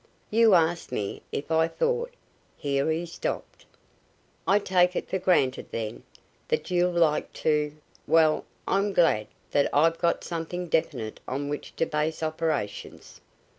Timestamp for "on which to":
11.27-11.85